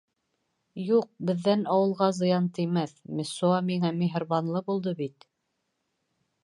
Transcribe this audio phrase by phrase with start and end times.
[0.83, 5.31] Юҡ, беҙҙән ауылға зыян теймәҫ, Мессуа миңә миһырбанлы булды бит.